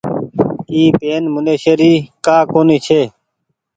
اي 0.73 0.81
پين 0.99 1.23
منيشي 1.33 1.73
ري 1.81 1.93
ڪآ 2.25 2.37
ڪونيٚ 2.51 2.83
ڇي۔ 2.85 3.01